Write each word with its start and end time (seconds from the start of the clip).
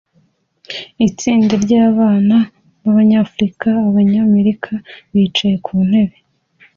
Itsinda 1.07 1.53
ryabana 1.63 2.37
banyafrika-Abanyamerika 2.93 4.71
bicaye 5.13 5.55
ku 5.65 5.75
ntebe 5.89 6.17